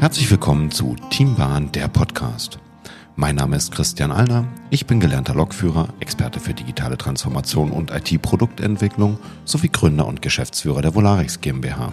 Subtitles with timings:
[0.00, 2.58] Herzlich willkommen zu Teambahn, der Podcast.
[3.16, 4.46] Mein Name ist Christian Allner.
[4.70, 10.94] Ich bin gelernter Lokführer, Experte für digitale Transformation und IT-Produktentwicklung sowie Gründer und Geschäftsführer der
[10.94, 11.92] Volarix GmbH.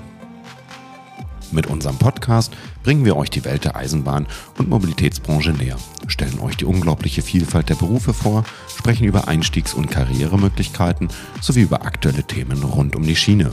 [1.52, 4.26] Mit unserem Podcast bringen wir euch die Welt der Eisenbahn
[4.58, 5.76] und Mobilitätsbranche näher,
[6.08, 11.10] stellen euch die unglaubliche Vielfalt der Berufe vor, sprechen über Einstiegs- und Karrieremöglichkeiten
[11.42, 13.52] sowie über aktuelle Themen rund um die Schiene.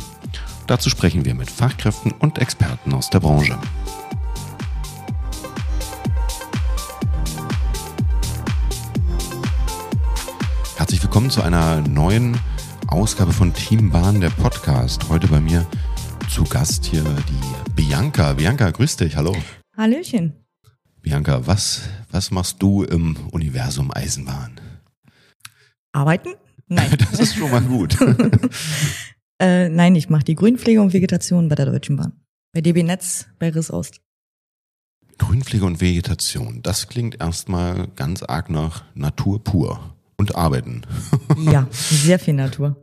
[0.69, 3.59] Dazu sprechen wir mit Fachkräften und Experten aus der Branche.
[11.15, 12.37] Willkommen zu einer neuen
[12.89, 15.09] Ausgabe von Teambahn, der Podcast.
[15.09, 15.65] Heute bei mir
[16.29, 18.33] zu Gast hier die Bianca.
[18.33, 19.33] Bianca, grüß dich, hallo.
[19.77, 20.33] Hallöchen.
[21.03, 24.61] Bianca, was, was machst du im Universum Eisenbahn?
[25.93, 26.31] Arbeiten?
[26.67, 26.91] Nein.
[27.13, 27.97] Das ist schon mal gut.
[29.39, 32.25] äh, nein, ich mache die Grünpflege und Vegetation bei der Deutschen Bahn.
[32.53, 34.01] Bei DB Netz bei Riss Ost.
[35.19, 40.83] Grünpflege und Vegetation, das klingt erstmal ganz arg nach Natur pur und Arbeiten.
[41.51, 42.77] Ja, sehr viel Natur.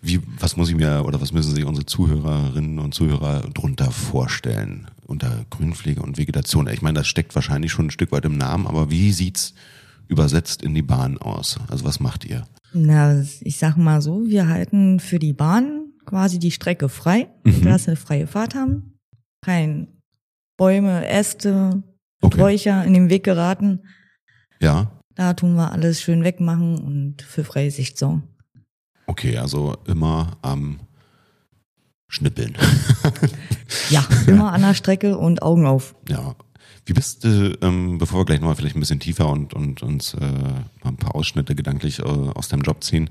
[0.00, 4.86] Wie, was muss ich mir oder was müssen sich unsere Zuhörerinnen und Zuhörer drunter vorstellen
[5.06, 6.66] unter Grünpflege und Vegetation?
[6.68, 9.52] Ich meine, das steckt wahrscheinlich schon ein Stück weit im Namen, aber wie sieht's
[10.08, 11.58] übersetzt in die Bahn aus?
[11.68, 12.46] Also was macht ihr?
[12.72, 17.64] Na, ich sag mal so, wir halten für die Bahn quasi die Strecke frei, Mhm.
[17.64, 18.94] dass wir freie Fahrt haben.
[19.44, 19.88] Kein
[20.56, 21.82] Bäume, Äste,
[22.24, 22.36] Okay.
[22.38, 23.80] Sträucher in den Weg geraten.
[24.60, 28.24] Ja, Da tun wir alles schön wegmachen und für freie Sicht sorgen.
[29.06, 30.80] okay, also immer am
[32.08, 32.58] Schnippeln.
[33.88, 35.94] Ja, immer an der Strecke und Augen auf.
[36.08, 36.34] Ja.
[36.86, 40.14] Wie bist du, ähm, bevor wir gleich nochmal vielleicht ein bisschen tiefer und, und uns
[40.14, 43.08] äh, mal ein paar Ausschnitte gedanklich äh, aus deinem Job ziehen,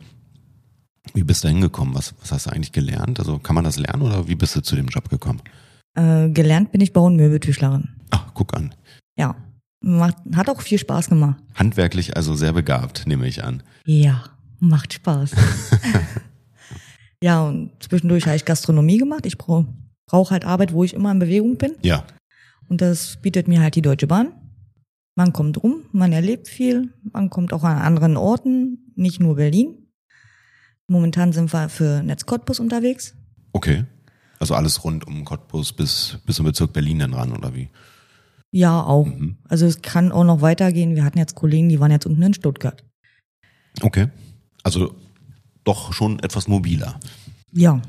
[1.13, 1.95] wie bist du hingekommen?
[1.95, 3.19] Was, was hast du eigentlich gelernt?
[3.19, 5.41] Also kann man das lernen oder wie bist du zu dem Job gekommen?
[5.95, 7.87] Äh, gelernt bin ich Bau- und Möbeltischlerin.
[8.09, 8.75] Ach, guck an.
[9.17, 9.37] Ja,
[9.81, 11.37] macht, hat auch viel Spaß gemacht.
[11.55, 13.63] Handwerklich also sehr begabt, nehme ich an.
[13.85, 14.23] Ja,
[14.59, 15.31] macht Spaß.
[17.23, 19.25] ja, und zwischendurch habe ich Gastronomie gemacht.
[19.25, 19.67] Ich brauche
[20.05, 21.75] brauch halt Arbeit, wo ich immer in Bewegung bin.
[21.81, 22.05] Ja.
[22.67, 24.33] Und das bietet mir halt die Deutsche Bahn.
[25.15, 29.87] Man kommt rum, man erlebt viel, man kommt auch an anderen Orten, nicht nur Berlin.
[30.87, 33.15] Momentan sind wir für Netz Cottbus unterwegs.
[33.53, 33.85] Okay.
[34.39, 37.69] Also alles rund um Cottbus bis, bis zum Bezirk Berlin dann ran, oder wie?
[38.51, 39.05] Ja, auch.
[39.05, 39.37] Mhm.
[39.47, 40.95] Also es kann auch noch weitergehen.
[40.95, 42.83] Wir hatten jetzt Kollegen, die waren jetzt unten in Stuttgart.
[43.81, 44.09] Okay.
[44.63, 44.93] Also
[45.63, 46.99] doch schon etwas mobiler.
[47.53, 47.81] Ja,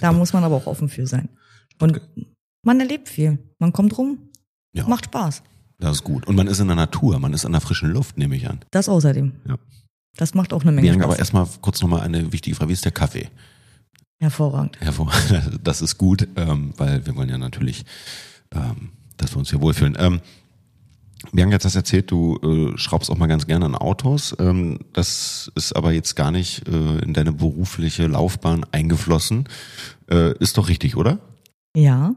[0.00, 1.28] da muss man aber auch offen für sein.
[1.80, 2.00] Und
[2.62, 3.38] man erlebt viel.
[3.58, 4.18] Man kommt rum,
[4.74, 4.86] Ja.
[4.88, 5.42] macht Spaß.
[5.78, 6.26] Das ist gut.
[6.26, 8.60] Und man ist in der Natur, man ist an der frischen Luft, nehme ich an.
[8.70, 9.32] Das außerdem.
[9.46, 9.56] Ja.
[10.16, 11.18] Das macht auch eine Menge Bianca, aber Spaß.
[11.18, 12.70] erstmal kurz nochmal eine wichtige Frage.
[12.70, 13.28] Wie ist der Kaffee?
[14.20, 14.80] Hervorragend.
[14.80, 15.60] Hervorragend.
[15.64, 17.84] Das ist gut, ähm, weil wir wollen ja natürlich,
[18.54, 19.96] ähm, dass wir uns hier wohlfühlen.
[19.98, 20.20] Ähm,
[21.32, 24.36] Bianca, jetzt hast du erzählt, du äh, schraubst auch mal ganz gerne an Autos.
[24.38, 29.48] Ähm, das ist aber jetzt gar nicht äh, in deine berufliche Laufbahn eingeflossen.
[30.10, 31.18] Äh, ist doch richtig, oder?
[31.74, 32.14] Ja.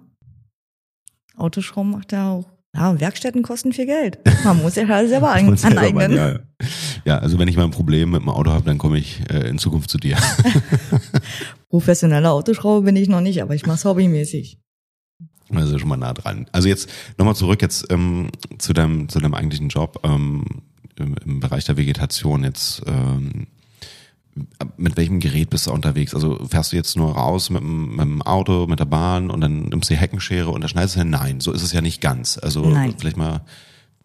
[1.38, 2.46] Autoschrauben macht ja auch.
[2.76, 4.20] Ja, Werkstätten kosten viel Geld.
[4.44, 6.14] Man muss ja halt selber ein, aneignen.
[6.14, 6.40] ja, ja.
[7.06, 9.50] ja, also wenn ich mal ein Problem mit dem Auto habe, dann komme ich äh,
[9.50, 10.18] in Zukunft zu dir.
[11.70, 14.60] Professioneller Autoschrauber bin ich noch nicht, aber ich mach's hobbymäßig.
[15.52, 16.48] Also schon mal nah dran.
[16.52, 20.46] Also jetzt nochmal zurück jetzt ähm, zu deinem zu deinem eigentlichen Job ähm,
[20.96, 22.82] im, im Bereich der Vegetation jetzt.
[22.88, 23.48] Ähm,
[24.78, 26.14] mit welchem Gerät bist du unterwegs?
[26.14, 29.42] Also fährst du jetzt nur raus mit dem, mit dem Auto, mit der Bahn und
[29.42, 31.10] dann nimmst du die Heckenschere und dann schneidest du hin?
[31.10, 32.38] Nein, so ist es ja nicht ganz.
[32.42, 32.94] Also Nein.
[32.98, 33.42] vielleicht mal,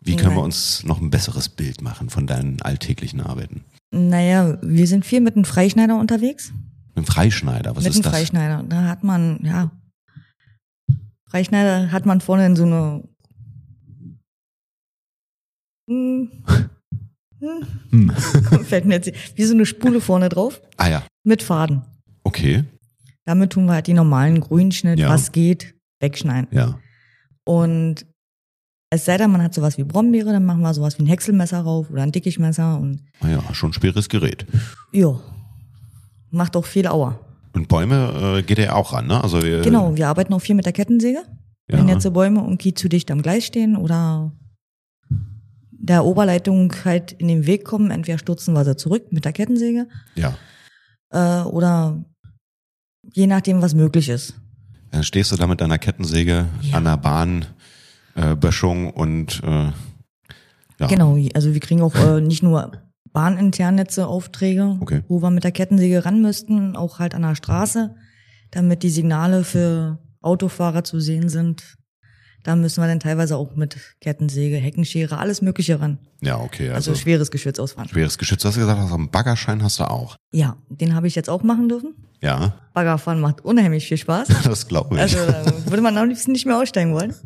[0.00, 0.44] wie können wir Nein.
[0.44, 3.64] uns noch ein besseres Bild machen von deinen alltäglichen Arbeiten?
[3.90, 6.52] Naja, wir sind viel mit einem Freischneider unterwegs.
[6.94, 8.12] Mit dem Freischneider, was mit ist einem das?
[8.12, 8.64] Freischneider.
[8.68, 9.70] Da hat man, ja.
[11.28, 13.02] Freischneider hat man vorne in so eine.
[15.88, 16.30] Hm.
[17.40, 17.66] Hm.
[17.90, 18.10] Hm.
[18.64, 21.82] Fällt mir jetzt wie so eine Spule vorne drauf Ah ja, mit Faden.
[22.24, 22.64] okay,
[23.26, 25.08] Damit tun wir halt die normalen Grünschnitt, Ja.
[25.10, 26.48] was geht, wegschneiden.
[26.52, 26.78] ja.
[27.46, 28.06] Und
[28.90, 31.60] es sei denn, man hat sowas wie Brombeere, dann machen wir sowas wie ein Häckselmesser
[31.60, 34.46] rauf oder ein Dickichmesser und Ah ja, schon ein schweres Gerät.
[34.92, 35.20] ja,
[36.30, 37.20] macht auch viel Auer.
[37.54, 39.22] Und Bäume äh, geht er auch ran, ne?
[39.22, 41.20] Also wir, Genau, wir arbeiten auch viel mit der Kettensäge.
[41.70, 41.78] Ja.
[41.78, 44.32] Wenn jetzt so Bäume und Kies zu dicht am Gleis stehen oder
[45.70, 49.86] der Oberleitung halt in den Weg kommen, entweder stürzen wir sie zurück mit der Kettensäge
[50.14, 50.34] Ja.
[51.10, 52.04] äh, oder
[53.12, 54.34] je nachdem, was möglich ist.
[54.90, 56.76] Dann stehst du da mit deiner Kettensäge Ja.
[56.76, 57.46] an der Bahn,
[58.14, 59.70] äh, Böschung und äh,
[60.80, 60.86] ja.
[60.88, 62.72] Genau, also wir kriegen auch äh, nicht nur
[63.14, 65.02] bahninternnetze Aufträge, Okay.
[65.08, 67.94] wo wir mit der Kettensäge ran müssten, auch halt an der Straße,
[68.50, 71.76] damit die Signale für Autofahrer zu sehen sind.
[72.42, 75.98] Da müssen wir dann teilweise auch mit Kettensäge, Heckenschere, alles Mögliche ran.
[76.20, 76.68] Ja, okay.
[76.68, 77.88] Also, Also, schweres Geschütz ausfahren.
[77.88, 78.42] schweres Geschütz.
[78.42, 80.16] Du hast gesagt, hast du einen Baggerschein hast du auch.
[80.30, 81.94] Ja, den habe ich jetzt auch machen dürfen.
[82.20, 84.28] Ja, Baggerfahren macht unheimlich viel Spaß.
[84.44, 85.00] das glaube ich.
[85.00, 85.16] Also
[85.66, 87.14] würde man am liebsten nicht mehr aussteigen wollen.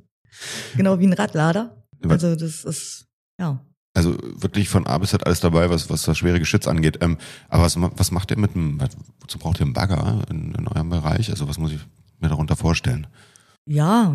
[0.77, 1.83] Genau wie ein Radlader.
[2.09, 3.07] Also das ist,
[3.41, 3.65] ja.
[3.99, 6.99] Also wirklich von A bis Z alles dabei, was, was das schwere Geschütz angeht.
[7.01, 7.19] Ähm,
[7.49, 8.81] aber was, was macht ihr mit dem,
[9.21, 11.31] wozu braucht ihr einen Bagger in, in eurem Bereich?
[11.31, 11.81] Also was muss ich
[12.21, 13.09] mir darunter vorstellen?
[13.67, 14.15] Ja,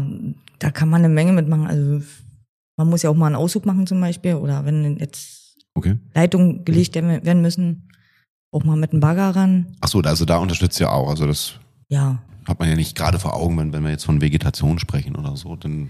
[0.60, 1.68] da kann man eine Menge mitmachen.
[1.68, 2.02] Also
[2.78, 4.36] man muss ja auch mal einen Auszug machen zum Beispiel.
[4.36, 5.42] Oder wenn jetzt
[5.76, 5.98] Okay.
[6.14, 7.90] Leitungen gelegt werden müssen,
[8.52, 9.76] auch mal mit einem Bagger ran.
[9.82, 11.10] Ach so, also da unterstützt ihr auch.
[11.10, 11.54] Also das
[11.90, 12.20] Ja.
[12.48, 15.36] hat man ja nicht gerade vor Augen, wenn, wenn wir jetzt von Vegetation sprechen oder
[15.36, 15.56] so.
[15.56, 15.90] Dann,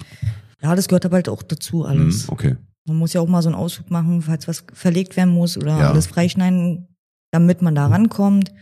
[0.62, 2.24] Ja, das gehört aber halt auch dazu alles.
[2.24, 2.56] Hm, okay.
[2.86, 5.78] Man muss ja auch mal so einen Auszug machen, falls was verlegt werden muss oder
[5.80, 5.90] Ja.
[5.92, 6.88] alles freischneiden,
[7.32, 8.54] damit man da rankommt.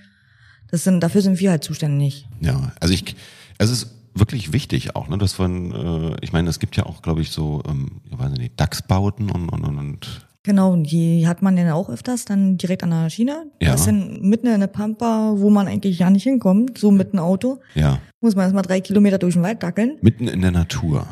[0.70, 2.28] Das sind, dafür sind wir halt zuständig.
[2.40, 3.16] Ja, also ich,
[3.58, 7.02] es ist wirklich wichtig auch, ne, dass man, äh, ich meine, es gibt ja auch,
[7.02, 11.42] glaube ich, so, ähm, ich weiß nicht, Dachsbauten und, und, und, und Genau, die hat
[11.44, 13.46] man dann auch öfters dann direkt an der Schiene.
[13.62, 13.72] Ja.
[13.72, 17.14] Das ist dann mitten in der Pampa, wo man eigentlich ja nicht hinkommt, so mit
[17.14, 17.60] einem Auto.
[17.76, 21.06] ja, Muss man erstmal drei Kilometer durch den Wald dackeln, mitten in der Natur.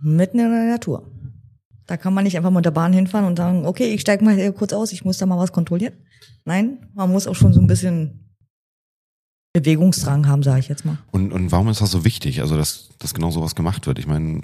[0.00, 1.04] mitten in der Natur.
[1.92, 4.34] Da kann man nicht einfach mit der Bahn hinfahren und sagen, okay, ich steig mal
[4.34, 5.92] hier kurz aus, ich muss da mal was kontrollieren.
[6.46, 8.32] Nein, man muss auch schon so ein bisschen
[9.52, 10.96] Bewegungsdrang haben, sage ich jetzt mal.
[11.10, 13.98] Und, und warum ist das so wichtig, also dass, dass genau sowas gemacht wird?
[13.98, 14.40] Ich meine,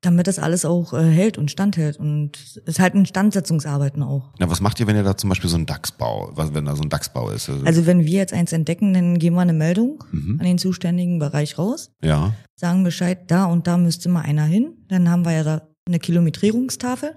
[0.00, 1.98] Damit das alles auch äh, hält und standhält.
[1.98, 4.32] Und es ist halt Instandsetzungsarbeiten auch.
[4.38, 6.74] na, was macht ihr, wenn ihr da zum Beispiel so ein Dachsbau, was, wenn da
[6.74, 7.50] so ein Dachsbau ist?
[7.50, 10.38] Also, Also wenn wir jetzt eins entdecken, dann geben wir eine Meldung Mhm.
[10.40, 14.72] an den zuständigen Bereich raus, ja, sagen Bescheid, da und da müsste mal einer hin.
[14.88, 17.14] Dann haben wir ja da eine Kilometrierungstafel.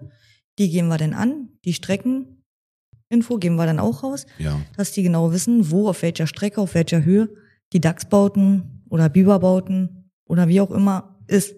[0.59, 1.49] Die geben wir dann an.
[1.65, 6.27] Die Streckeninfo geben wir dann auch raus, ja, dass die genau wissen, wo, auf welcher
[6.27, 7.29] Strecke, auf welcher Höhe
[7.73, 11.55] die Dachsbauten oder Biberbauten oder wie auch immer ist.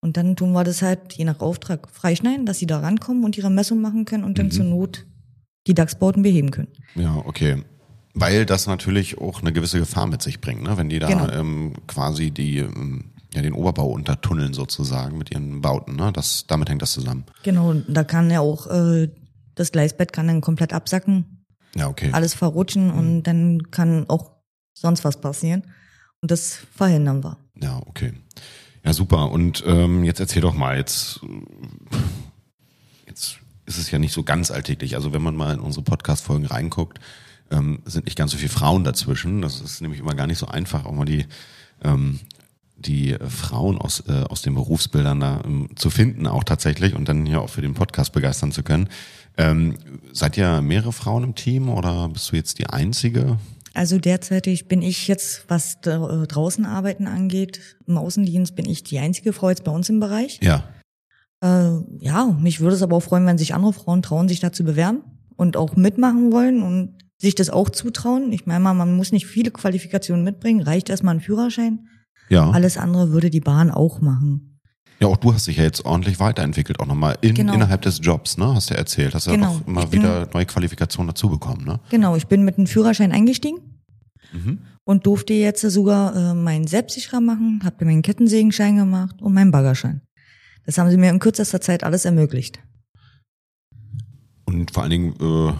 [0.00, 3.36] Und dann tun wir das halt je nach Auftrag freischneiden, dass sie da rankommen und
[3.36, 4.50] ihre Messung machen können und dann Mhm.
[4.52, 5.06] zur Not
[5.66, 6.68] die Dachsbauten beheben können.
[6.94, 7.62] ja, okay.
[8.18, 10.78] Weil das natürlich auch eine gewisse Gefahr mit sich bringt, ne?
[10.78, 11.28] wenn die da Genau.
[11.28, 15.94] ähm, quasi die, ähm, ja, den Oberbau untertunneln sozusagen mit ihren Bauten.
[15.94, 16.10] Ne?
[16.10, 17.24] Das, damit hängt das zusammen.
[17.42, 19.10] Genau, da kann ja auch äh,
[19.54, 21.44] das Gleisbett kann dann komplett absacken,
[21.74, 22.10] Ja, okay.
[22.12, 24.32] alles verrutschen und dann kann auch
[24.72, 25.64] sonst was passieren.
[26.22, 27.36] Und das verhindern wir.
[27.60, 28.14] Ja, okay.
[28.84, 29.30] Ja, super.
[29.30, 31.20] Und ähm, jetzt erzähl doch mal, jetzt,
[33.06, 34.94] jetzt ist es ja nicht so ganz alltäglich.
[34.94, 37.00] Also wenn man mal in unsere Podcast-Folgen reinguckt,
[37.50, 39.42] ähm, sind nicht ganz so viele Frauen dazwischen.
[39.42, 41.26] Das ist nämlich immer gar nicht so einfach, auch mal die,
[41.82, 42.20] ähm,
[42.76, 47.26] die Frauen aus, äh, aus den Berufsbildern da ähm, zu finden, auch tatsächlich, und dann
[47.26, 48.88] hier auch für den Podcast begeistern zu können.
[49.38, 49.76] Ähm,
[50.12, 53.38] seid ihr mehrere Frauen im Team oder bist du jetzt die einzige?
[53.74, 58.98] Also derzeitig bin ich jetzt, was äh, draußen arbeiten angeht, im Außendienst bin ich die
[58.98, 60.40] einzige Frau jetzt bei uns im Bereich.
[60.42, 60.64] Ja.
[61.42, 64.52] Äh, ja, mich würde es aber auch freuen, wenn sich andere Frauen trauen, sich da
[64.52, 65.02] zu bewerben
[65.36, 68.32] und auch mitmachen wollen und sich das auch zutrauen.
[68.32, 71.86] Ich meine mal, man muss nicht viele Qualifikationen mitbringen, reicht erstmal ein Führerschein.
[72.28, 72.50] Ja.
[72.50, 74.58] Alles andere würde die Bahn auch machen.
[74.98, 77.52] Ja, auch du hast dich ja jetzt ordentlich weiterentwickelt, auch nochmal in, Genau.
[77.54, 78.54] innerhalb des Jobs, ne?
[78.54, 79.14] Hast du ja erzählt.
[79.14, 79.48] Hast ja Genau.
[79.56, 81.80] auch immer bin- wieder neue Qualifikationen dazu bekommen, ne?
[81.90, 83.58] Genau, ich bin mit einem Führerschein eingestiegen
[84.32, 84.58] Mhm.
[84.84, 90.00] und durfte jetzt sogar äh, meinen Selbstsicherer machen, habe meinen Kettensägenschein gemacht und meinen Baggerschein.
[90.64, 92.58] Das haben sie mir in kürzester Zeit alles ermöglicht.
[94.46, 95.52] Und vor allen Dingen äh,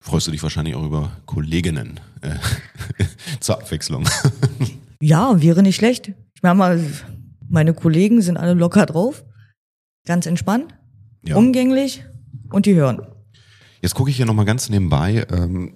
[0.00, 2.36] freust du dich wahrscheinlich auch über Kolleginnen äh,
[3.40, 4.08] zur Abwechslung.
[5.04, 6.12] Ja, wäre nicht schlecht.
[6.34, 6.82] Ich meine mal,
[7.46, 9.22] meine Kollegen sind alle locker drauf,
[10.06, 10.74] ganz entspannt,
[11.26, 11.36] Ja.
[11.36, 12.02] umgänglich
[12.50, 13.02] und die hören.
[13.82, 15.74] Jetzt gucke ich hier nochmal ganz nebenbei ähm,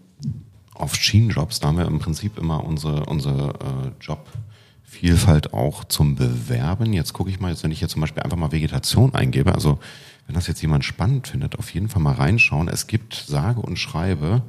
[0.73, 1.61] auf Schienenjobs.
[1.61, 6.95] Da haben wir im Prinzip immer unsere, unsere äh, Jobvielfalt auch zum Bewerben.
[6.95, 9.79] Jetzt gucke ich mal, jetzt, wenn ich hier zum Beispiel einfach mal Vegetation eingebe, also
[10.27, 12.69] wenn das jetzt jemand spannend findet, auf jeden Fall mal reinschauen.
[12.69, 14.43] Es gibt sage und schreibe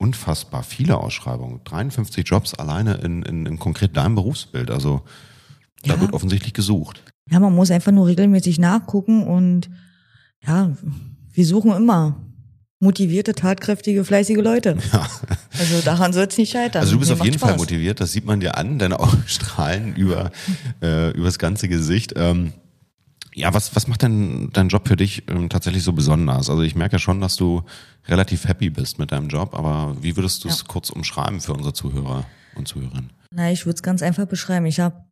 [0.00, 1.60] unfassbar viele Ausschreibungen.
[1.64, 4.70] 53 Jobs alleine in, in, in konkret deinem Berufsbild.
[4.70, 5.02] Also
[5.82, 6.00] da Ja.
[6.00, 7.02] wird offensichtlich gesucht.
[7.30, 9.70] Ja, man muss einfach nur regelmäßig nachgucken und
[10.44, 10.74] ja,
[11.32, 12.16] wir suchen immer
[12.80, 14.76] motivierte, tatkräftige, fleißige Leute.
[15.58, 16.80] Also daran soll es nicht scheitern.
[16.80, 17.60] Also du bist Mir auf jeden Fall Spaß.
[17.60, 20.30] motiviert, das sieht man dir an, deine Augen strahlen über
[20.82, 22.14] äh, übers ganze Gesicht.
[22.16, 22.54] Ähm,
[23.34, 26.50] ja, was was macht denn dein Job für dich ähm, tatsächlich so besonders?
[26.50, 27.62] Also ich merke ja schon, dass du
[28.06, 30.64] relativ happy bist mit deinem Job, aber wie würdest du es Ja.
[30.68, 32.24] kurz umschreiben für unsere Zuhörer
[32.56, 33.10] und Zuhörerinnen?
[33.32, 34.66] Na, ich würde es ganz einfach beschreiben.
[34.66, 35.04] Ich habe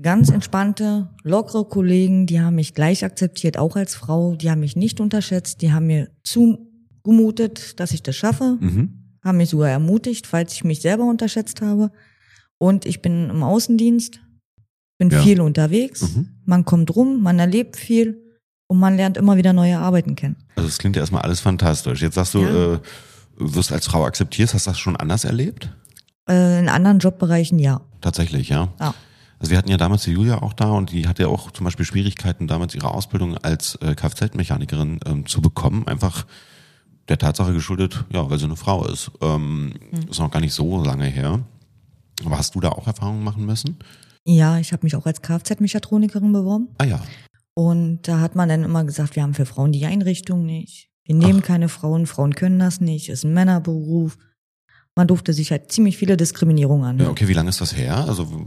[0.00, 4.36] ganz entspannte, lockere Kollegen, die haben mich gleich akzeptiert, auch als Frau.
[4.36, 9.16] Die haben mich nicht unterschätzt, die haben mir zugemutet, dass ich das schaffe, Mhm.
[9.24, 11.90] haben mich sogar ermutigt, falls ich mich selber unterschätzt habe.
[12.58, 14.20] Und ich bin im Außendienst
[15.00, 15.22] bin Ja.
[15.22, 16.28] viel unterwegs, Mhm.
[16.44, 18.18] man kommt rum, man erlebt viel
[18.66, 20.36] und man lernt immer wieder neue Arbeiten kennen.
[20.56, 22.02] Also es klingt ja erstmal alles fantastisch.
[22.02, 22.74] Jetzt sagst du, Ja.
[22.74, 22.78] äh,
[23.38, 24.52] wirst als Frau akzeptiert.
[24.52, 25.70] Hast du das schon anders erlebt?
[26.28, 27.80] Äh, in anderen Jobbereichen ja.
[28.02, 28.68] Tatsächlich, ja.
[28.78, 28.94] ja.
[29.38, 31.64] Also wir hatten ja damals die Julia auch da und die hatte ja auch zum
[31.64, 35.88] Beispiel Schwierigkeiten, damals ihre Ausbildung als äh, Kfz-Mechanikerin ähm, zu bekommen.
[35.88, 36.26] Einfach
[37.08, 39.10] der Tatsache geschuldet, ja, weil sie eine Frau ist.
[39.22, 39.72] Ähm,
[40.10, 41.40] Ist noch gar nicht so lange her.
[42.26, 43.78] Aber hast du da auch Erfahrungen machen müssen?
[44.24, 46.68] Ja, ich habe mich auch als Kfz-Mechatronikerin beworben.
[46.78, 47.02] Ah ja.
[47.54, 50.88] Und da hat man dann immer gesagt, wir haben für Frauen die Einrichtung nicht.
[51.04, 54.16] Wir nehmen keine Frauen, Frauen können das nicht, ist ein Männerberuf.
[54.94, 56.90] Man durfte sich halt ziemlich viele Diskriminierungen ja.
[56.90, 57.10] anhören.
[57.10, 57.96] Okay, wie lange ist das her?
[57.96, 58.46] Also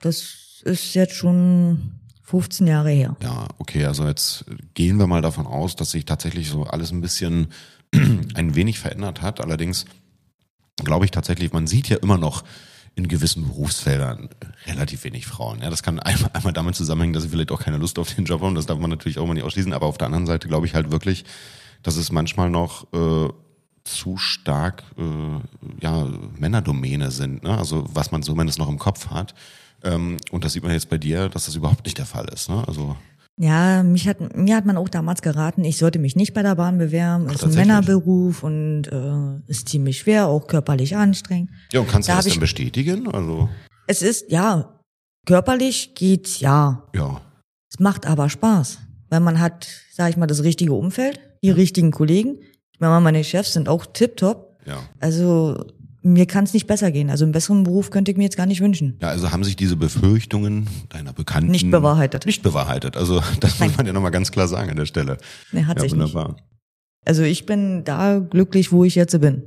[0.00, 3.16] Das ist jetzt schon 15 Jahre her.
[3.22, 7.00] Ja, okay, also jetzt gehen wir mal davon aus, dass sich tatsächlich so alles ein
[7.00, 7.48] bisschen
[8.34, 9.40] ein wenig verändert hat.
[9.40, 9.84] Allerdings
[10.76, 12.42] glaube ich tatsächlich, man sieht ja immer noch
[12.96, 14.30] in gewissen Berufsfeldern
[14.66, 15.60] relativ wenig Frauen.
[15.62, 18.24] Ja, das kann einmal, einmal damit zusammenhängen, dass sie vielleicht auch keine Lust auf den
[18.24, 18.54] Job haben.
[18.54, 19.72] Das darf man natürlich auch mal nicht ausschließen.
[19.72, 21.24] Aber auf der anderen Seite glaube ich halt wirklich,
[21.82, 23.28] dass es manchmal noch äh,
[23.84, 27.42] zu stark äh, ja, Männerdomäne sind.
[27.42, 27.56] Ne?
[27.56, 29.34] Also was man zumindest noch im Kopf hat.
[29.84, 32.48] Ähm, und das sieht man jetzt bei dir, dass das überhaupt nicht der Fall ist.
[32.48, 32.64] Ne?
[32.66, 32.96] Also
[33.38, 36.54] Ja, mich hat, mir hat man auch damals geraten, ich sollte mich nicht bei der
[36.54, 37.26] Bahn bewerben.
[37.28, 37.54] Ach, ist ein?
[37.54, 41.50] Männerberuf und äh, ist ziemlich schwer, auch körperlich anstrengend.
[41.72, 43.08] Ja, und kannst du Da das hab ich- dann bestätigen?
[43.08, 43.48] Also,
[43.86, 44.80] Es ist, ja,
[45.26, 46.84] körperlich geht's ja.
[46.94, 47.20] ja.
[47.70, 48.78] Es macht aber Spaß,
[49.10, 52.38] weil man hat, sag ich mal, das richtige Umfeld, die richtigen Kollegen.
[52.72, 54.56] Ich meine, meine Chefs sind auch tipptopp.
[54.66, 54.78] Ja.
[54.98, 55.62] Also
[56.06, 57.10] mir kann es nicht besser gehen.
[57.10, 58.96] Also einen besseren Beruf könnte ich mir jetzt gar nicht wünschen.
[59.02, 62.26] Ja, also haben sich diese Befürchtungen deiner Bekannten Nicht bewahrheitet.
[62.26, 62.96] Nicht bewahrheitet.
[62.96, 65.18] Also das muss man ja nochmal ganz klar sagen an der Stelle.
[65.52, 66.00] Nee, hat ja, sich nicht.
[66.14, 66.36] wunderbar.
[67.04, 69.42] Also ich bin da glücklich, wo ich jetzt bin.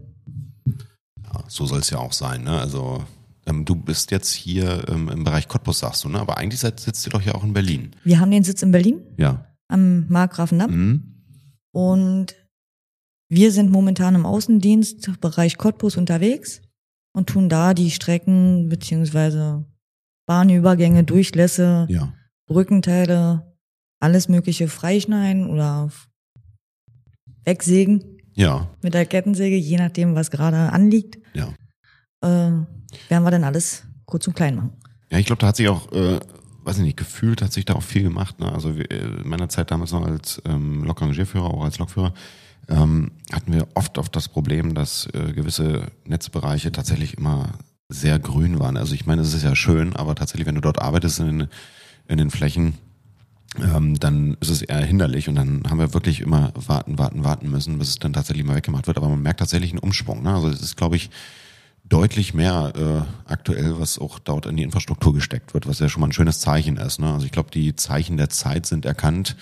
[1.23, 2.43] Ja, so soll es ja auch sein.
[2.43, 2.59] Ne?
[2.59, 3.03] Also
[3.45, 6.19] ähm, du bist jetzt hier ähm, im Bereich Cottbus, sagst du, ne?
[6.19, 7.91] Aber eigentlich sitzt ihr doch ja auch in Berlin.
[8.03, 9.45] Wir haben den Sitz in Berlin Ja.
[9.67, 11.03] am Markgrafendamm Mhm.
[11.71, 12.35] und
[13.29, 16.61] wir sind momentan im Außendienst Bereich Cottbus unterwegs
[17.13, 19.65] und tun da die Strecken beziehungsweise
[20.25, 22.13] Bahnübergänge, Durchlässe, Ja.
[22.47, 23.55] Brückenteile,
[23.99, 25.89] alles mögliche freischneiden oder
[27.45, 28.67] wegsägen Ja.
[28.81, 31.49] mit der Kettensäge, je nachdem, was gerade anliegt, Ja.
[32.21, 32.27] äh,
[33.09, 34.73] werden wir dann alles kurz und klein machen.
[35.11, 36.19] Ja, ich glaube, da hat sich auch, äh,
[36.63, 38.39] weiß ich nicht, gefühlt hat sich da auch viel gemacht.
[38.39, 38.51] Ne?
[38.51, 42.13] Also wir, äh, in meiner Zeit damals noch als ähm, Lokrangierführer, auch als Lokführer,
[42.69, 47.49] ähm, hatten wir oft oft das Problem, dass äh, gewisse Netzbereiche tatsächlich immer
[47.89, 48.77] sehr grün waren.
[48.77, 51.47] Also ich meine, es ist ja schön, aber tatsächlich, wenn du dort arbeitest in, den-
[52.07, 52.75] in den Flächen,
[53.59, 57.49] ähm, dann ist es eher hinderlich und dann haben wir wirklich immer warten, warten, warten
[57.49, 58.97] müssen, bis es dann tatsächlich mal weggemacht wird.
[58.97, 60.21] Aber man merkt tatsächlich einen Umschwung.
[60.21, 60.33] Ne?
[60.35, 61.09] Also es ist, glaube ich,
[61.83, 66.01] deutlich mehr äh, aktuell, was auch dort in die Infrastruktur gesteckt wird, was ja schon
[66.01, 66.99] mal ein schönes Zeichen ist.
[66.99, 67.11] Ne?
[67.11, 69.35] Also ich glaube, die Zeichen der Zeit sind erkannt.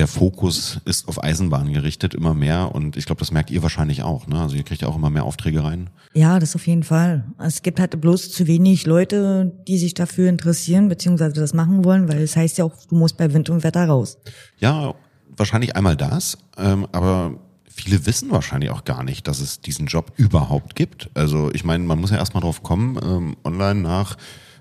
[0.00, 2.74] Der Fokus ist auf Eisenbahn gerichtet, immer mehr.
[2.74, 4.26] Und ich glaube, das merkt ihr wahrscheinlich auch.
[4.26, 4.40] Ne?
[4.40, 5.90] Also ihr kriegt ja auch immer mehr Aufträge rein.
[6.14, 7.26] Ja, das auf jeden Fall.
[7.36, 12.08] Es gibt halt bloß zu wenig Leute, die sich dafür interessieren, beziehungsweise das machen wollen,
[12.08, 14.16] weil es heißt ja auch, du musst bei Wind und Wetter raus.
[14.56, 14.94] Ja,
[15.36, 17.34] wahrscheinlich einmal das, ähm, aber
[17.66, 21.10] viele wissen wahrscheinlich auch gar nicht, dass es diesen Job überhaupt gibt.
[21.12, 24.16] Also ich meine, man muss ja erstmal drauf kommen, ähm, online nach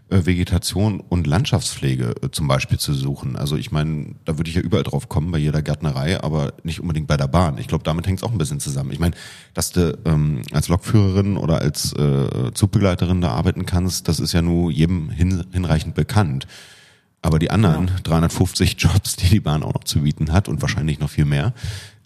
[0.10, 3.36] Vegetation und Landschaftspflege äh, zum Beispiel zu suchen.
[3.36, 6.80] Also ich meine, da würde ich ja überall drauf kommen, bei jeder Gärtnerei, aber nicht
[6.80, 7.58] unbedingt bei der Bahn.
[7.58, 8.92] Ich glaube, damit hängt es auch ein bisschen zusammen.
[8.92, 9.16] Ich meine,
[9.54, 14.42] dass du ähm, als Lokführerin oder als äh, Zugbegleiterin da arbeiten kannst, das ist ja
[14.42, 16.48] nur jedem hin, hinreichend bekannt.
[17.22, 21.00] Aber die anderen 350 Jobs, die die Bahn auch noch zu bieten hat und wahrscheinlich
[21.00, 21.54] noch viel mehr,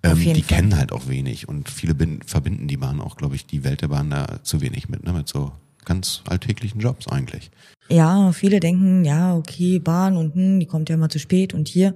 [0.01, 0.57] ähm, die Fall.
[0.57, 1.47] kennen halt auch wenig.
[1.47, 4.61] Und viele bin, verbinden die Bahn auch, glaube ich, die Welt der Bahn da zu
[4.61, 5.13] wenig mit, ne?
[5.13, 5.51] mit so
[5.85, 7.51] ganz alltäglichen Jobs eigentlich.
[7.89, 11.67] Ja, viele denken, ja, okay, Bahn und hm, die kommt ja mal zu spät und
[11.67, 11.95] hier.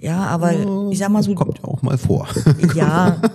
[0.00, 0.52] Ja, aber
[0.92, 2.28] ich sag mal so, Kommt ja auch mal vor.
[2.74, 3.20] ja,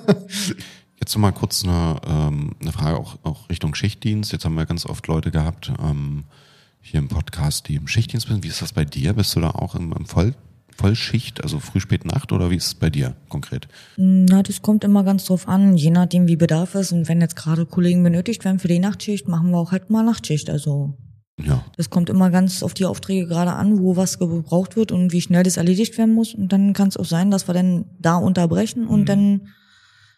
[1.03, 4.31] Jetzt noch mal kurz eine, ähm, eine Frage auch, auch Richtung Schichtdienst.
[4.31, 6.23] Jetzt haben wir ganz oft Leute gehabt ähm,
[6.79, 8.45] hier im Podcast, die im Schichtdienst sind.
[8.45, 9.11] Wie ist das bei dir?
[9.11, 10.33] Bist du da auch im, im Voll,
[10.77, 13.67] Vollschicht, also früh, spät, Nacht oder wie ist es bei dir konkret?
[13.97, 16.93] na, das kommt immer ganz drauf an, je nachdem, wie Bedarf ist.
[16.93, 20.05] Und wenn jetzt gerade Kollegen benötigt werden für die Nachtschicht, machen wir auch halt mal
[20.05, 20.49] Nachtschicht.
[20.49, 20.97] Also
[21.41, 25.11] Ja, das kommt immer ganz auf die Aufträge gerade an, wo was gebraucht wird und
[25.11, 26.35] wie schnell das erledigt werden muss.
[26.35, 29.49] Und dann kann es auch sein, dass wir dann da unterbrechen und dann.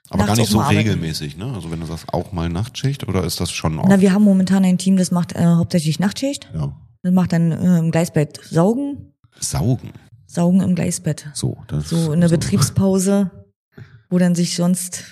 [0.09, 0.77] aber gar nicht so arbeiten.
[0.79, 1.53] regelmäßig, ne?
[1.53, 3.87] Also wenn du sagst, auch mal Nachtschicht oder ist das schon auch?
[3.87, 6.49] Na, wir haben momentan ein Team, das macht äh, hauptsächlich Nachtschicht.
[6.53, 6.75] ja.
[7.01, 9.13] Das macht dann äh, im Gleisbett Saugen.
[9.39, 9.91] Saugen.
[10.25, 11.29] Saugen im Gleisbett.
[11.35, 13.29] So, das So eine Betriebspause,
[14.09, 15.03] wo dann sich sonst,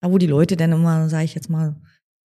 [0.00, 1.74] ja, wo die Leute dann immer, sage ich jetzt mal,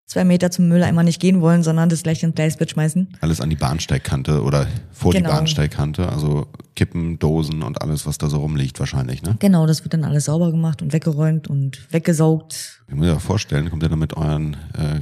[0.08, 3.10] zwei Meter zum Mülleimer nicht gehen wollen, sondern das gleich ins Gleisbett schmeißen.
[3.22, 5.30] Alles an die Bahnsteigkante oder vor Genau.
[5.30, 9.36] die Bahnsteigkante, also Kippen, Dosen und alles, was da so rumliegt wahrscheinlich, ne?
[9.40, 12.82] Genau, das wird dann alles sauber gemacht und weggeräumt und weggesaugt.
[12.88, 15.02] Ich muss mir ja vorstellen, kommt ihr dann mit euren äh,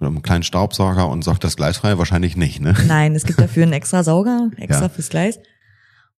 [0.00, 1.96] mit einem kleinen Staubsauger und saugt das Gleis frei?
[1.98, 2.74] Wahrscheinlich nicht, ne?
[2.88, 4.88] Nein, es gibt dafür einen extra Sauger, extra Ja.
[4.88, 5.38] fürs Gleis.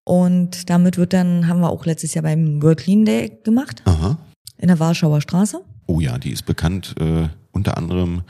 [0.04, 4.18] Und damit wird dann, haben wir auch letztes Jahr beim World Clean Day gemacht, Aha.
[4.58, 5.60] in der Warschauer Straße.
[5.86, 8.22] Oh ja, die ist bekannt äh, unter anderem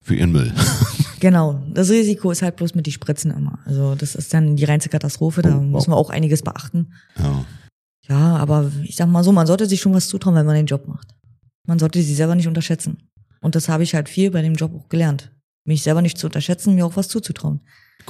[0.00, 0.52] für ihren Müll.
[1.20, 3.60] Genau, das Risiko ist halt bloß mit die Spritzen immer.
[3.64, 5.62] Also das ist dann die reinste Katastrophe, da Oh, wow.
[5.62, 6.92] müssen wir auch einiges beachten.
[7.18, 7.44] ja.
[8.08, 10.66] Ja, aber ich sag mal so, man sollte sich schon was zutrauen, wenn man den
[10.66, 11.14] Job macht.
[11.68, 12.96] Man sollte sich selber nicht unterschätzen.
[13.40, 15.30] Und das habe ich halt viel bei dem Job auch gelernt.
[15.64, 17.60] Mich selber nicht zu unterschätzen, mir auch was zuzutrauen.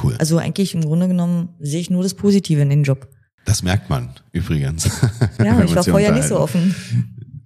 [0.03, 0.17] Cool.
[0.19, 3.07] Also eigentlich im Grunde genommen sehe ich nur das Positive in den Job.
[3.45, 4.89] Das merkt man übrigens.
[5.39, 6.75] Ja, ich war vorher nicht so offen.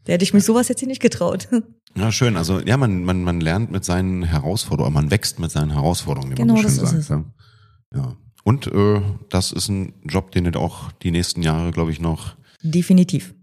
[0.06, 1.48] Da hätte ich mich sowas jetzt hier nicht getraut.
[1.98, 2.36] Ja, schön.
[2.36, 6.34] Also ja, man, man, man lernt mit seinen Herausforderungen, man wächst mit seinen Herausforderungen, wie
[6.34, 7.24] Genau, man so das schön ist sagt.
[7.94, 7.98] Ja.
[8.00, 8.16] ja.
[8.44, 12.36] Und äh, das ist ein Job, den du auch die nächsten Jahre, glaube ich, noch.
[12.62, 13.34] Definitiv.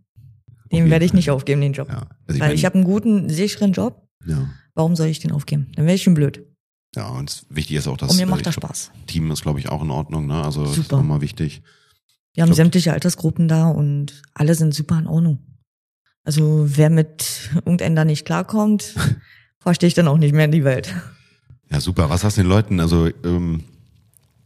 [0.71, 1.87] Den werde ich nicht aufgeben, den Job.
[1.89, 4.07] Ja, also Weil ich habe einen guten, sicheren Job.
[4.27, 5.71] ja, Warum soll ich den aufgeben?
[5.75, 6.45] Dann wäre ich schon blöd.
[6.95, 8.91] ja, und es- wichtig ist auch, dass Und mir macht ich das glaub, Spaß.
[9.07, 10.27] Team ist, glaube ich, auch in Ordnung.
[10.27, 10.43] Ne?
[10.43, 10.97] Also das ist Super.
[10.99, 11.63] auch mal wichtig.
[12.35, 15.39] Wir haben Glaub- sämtliche Altersgruppen da und alle sind super in Ordnung.
[16.23, 18.95] Also wer mit irgendeinem da nicht klarkommt,
[19.59, 20.93] verstehe ich dann auch nicht mehr in die Welt.
[21.69, 22.09] Ja, super.
[22.09, 22.79] Was hast du den Leuten?
[22.79, 23.63] Also ähm,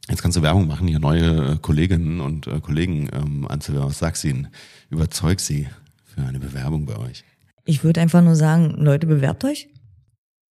[0.10, 3.90] jetzt kannst du Werbung machen, hier neue äh, Kolleginnen und äh, Kollegen ähm, anzuwerben.
[3.90, 4.48] Was sagst du ihnen?
[4.90, 5.68] Überzeug sie
[6.06, 7.24] für eine Bewerbung bei euch.
[7.66, 9.68] Ich würde einfach nur sagen, Leute, bewerbt euch,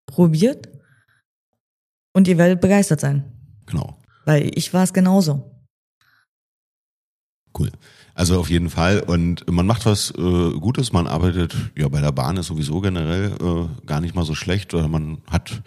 [0.04, 0.68] probiert
[2.12, 3.24] und ihr werdet begeistert sein.
[3.66, 3.96] Genau.
[4.26, 5.55] Weil ich war es genauso.
[7.58, 7.70] Cool.
[8.14, 9.00] Also auf jeden Fall.
[9.00, 10.92] Und man macht was äh, Gutes.
[10.92, 14.74] Man arbeitet, ja, bei der Bahn ist sowieso generell äh, gar nicht mal so schlecht.
[14.74, 15.62] Oder man hat,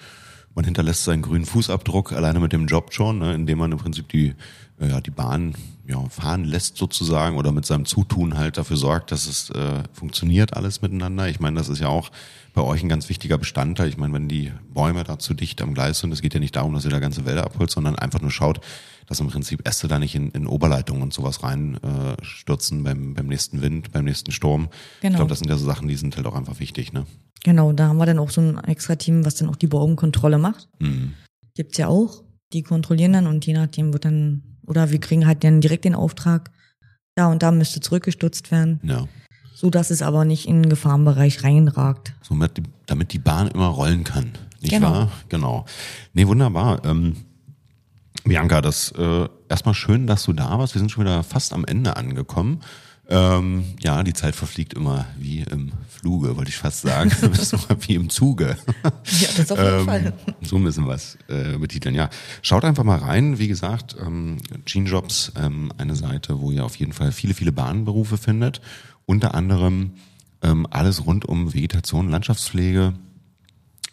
[0.55, 4.08] man hinterlässt seinen grünen Fußabdruck alleine mit dem Job schon, ne, indem man im Prinzip
[4.10, 4.34] die,
[4.81, 5.53] ja, die Bahn
[5.88, 10.55] ja, fahren lässt sozusagen oder mit seinem Zutun halt dafür sorgt, dass es äh, funktioniert
[10.55, 11.27] alles miteinander.
[11.27, 12.11] Ich meine, das ist ja auch
[12.53, 13.89] bei euch ein ganz wichtiger Bestandteil.
[13.89, 16.55] Ich meine, wenn die Bäume da zu dicht am Gleis sind, es geht ja nicht
[16.55, 18.61] darum, dass ihr da ganze Wälder abholt, sondern einfach nur schaut,
[19.07, 23.15] dass im Prinzip Äste da nicht in, in Oberleitungen und sowas rein äh, stürzen beim,
[23.15, 24.70] beim nächsten Wind, beim nächsten Sturm.
[24.98, 25.15] Ich Genau.
[25.18, 27.05] glaube, das sind ja so Sachen, die sind halt auch einfach wichtig, ne?
[27.44, 30.37] Genau, da haben wir dann auch so ein extra Team, was dann auch die Baumkontrolle
[30.37, 30.68] macht.
[30.79, 31.13] Mhm.
[31.55, 32.24] Gibt's ja auch.
[32.53, 35.96] Die kontrollieren dann und je nachdem wird dann, oder wir kriegen halt dann direkt den
[35.96, 36.51] Auftrag,
[37.16, 39.08] da und da müsste zurückgestutzt werden, Ja.
[39.53, 42.14] so dass es aber nicht in den Gefahrenbereich reinragt.
[42.22, 44.32] Somit damit die Bahn immer rollen kann.
[44.62, 44.92] Nicht Genau.
[44.92, 45.12] wahr?
[45.29, 45.66] Genau.
[46.14, 46.84] Nee, wunderbar.
[46.86, 47.16] Ähm,
[48.25, 50.75] Bianca, das äh, erstmal schön, dass du da warst.
[50.75, 52.60] Wir sind schon wieder fast am Ende angekommen.
[53.11, 57.09] Ähm, ja, die Zeit verfliegt immer wie im Fluge, wollte ich fast sagen.
[57.31, 57.55] Ist
[57.87, 58.55] wie im Zuge.
[58.83, 60.13] Ja, das auf jeden Fall.
[60.27, 61.95] Ähm, so müssen wir es äh, betiteln.
[61.95, 62.09] Ja,
[62.43, 63.39] schaut einfach mal rein.
[63.39, 67.51] Wie gesagt, ähm, Gene Jobs, ähm, eine Seite, wo ihr auf jeden Fall viele, viele
[67.51, 68.61] Bahnberufe findet.
[69.07, 69.93] Unter anderem
[70.43, 72.93] ähm, alles rund um Vegetation, Landschaftspflege,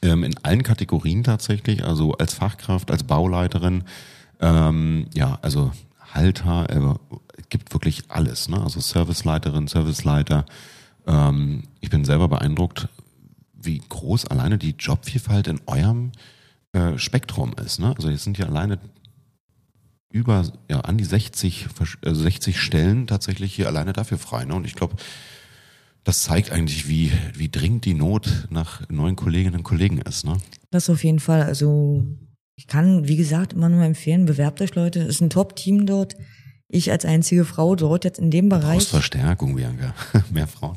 [0.03, 3.85] ähm, in allen Kategorien tatsächlich, also als Fachkraft, als Bauleiterin,
[4.41, 5.73] ähm, ja, also
[6.17, 8.61] Halter, äh, es gibt wirklich alles, ne?
[8.61, 10.47] Also Serviceleiterin, Serviceleiter.
[11.07, 12.89] Ähm, ich bin selber beeindruckt,
[13.55, 16.13] wie groß alleine die Jobvielfalt in eurem
[16.73, 17.79] äh, Spektrum ist.
[17.79, 17.95] Ne?
[17.97, 18.79] Also jetzt sind ja alleine
[20.11, 24.45] über ja, an die 60, versch- also 60 Stellen tatsächlich hier alleine dafür frei.
[24.45, 24.55] Ne?
[24.55, 24.97] Und ich glaube,
[26.05, 30.25] das zeigt eigentlich, wie, wie dringend die Not nach neuen Kolleginnen und Kollegen ist.
[30.25, 30.37] Ne?
[30.71, 31.43] Das auf jeden Fall.
[31.43, 32.05] Also
[32.57, 35.01] ich kann, wie gesagt, immer nur empfehlen, bewerbt euch Leute.
[35.01, 36.17] Ist ein Top-Team dort.
[36.69, 38.89] Ich als einzige Frau dort jetzt in dem Bereich.
[38.89, 39.95] Verstärkung, Bianca.
[40.33, 40.77] Mehr Frauen.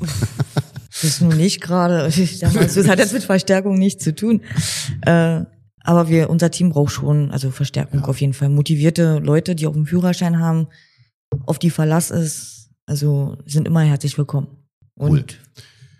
[0.90, 4.42] Das ist nun nicht gerade, das hat jetzt mit Verstärkung nichts zu tun.
[5.02, 5.42] Äh,
[5.82, 8.06] aber wir, unser Team braucht schon, also Verstärkung Ja.
[8.06, 8.50] auf jeden Fall.
[8.50, 10.68] Motivierte Leute, die auch einen Führerschein haben,
[11.46, 14.48] auf die Verlass ist, also sind immer herzlich willkommen.
[14.96, 15.24] Und Cool.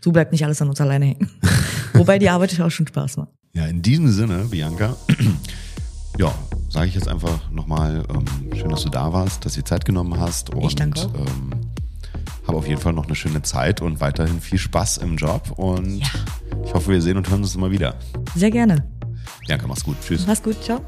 [0.05, 1.31] so bleibt nicht alles an uns alleine hängen.
[1.95, 3.31] Wobei die Arbeit auch schon Spaß macht.
[3.55, 4.97] Ja, in diesem Sinne, Bianca,
[6.20, 6.35] ja,
[6.68, 8.24] sage ich jetzt einfach nochmal, ähm,
[8.56, 11.50] schön, dass du da warst, dass du dir Zeit genommen hast und Ich danke ähm,
[12.46, 15.98] habe auf jeden Fall noch eine schöne Zeit und weiterhin viel Spaß im Job und
[16.00, 16.06] Ja.
[16.64, 17.94] ich hoffe, wir sehen und hören uns immer wieder.
[18.35, 18.85] Sehr gerne.
[19.46, 19.96] Bianca, mach's gut.
[20.06, 20.26] Tschüss.
[20.26, 20.80] Mach's gut, ciao.